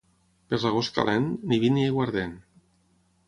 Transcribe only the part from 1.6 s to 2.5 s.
vi ni aiguardent.